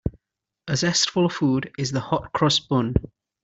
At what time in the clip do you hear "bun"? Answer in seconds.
2.61-2.95